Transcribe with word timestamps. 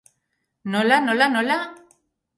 Nola, 0.75 0.97
nola, 1.07 1.27
nola? 1.37 1.59